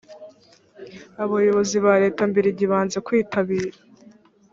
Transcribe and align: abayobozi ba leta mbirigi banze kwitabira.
abayobozi 1.23 1.77
ba 1.85 1.93
leta 2.03 2.21
mbirigi 2.29 2.65
banze 2.71 2.97
kwitabira. 3.05 3.77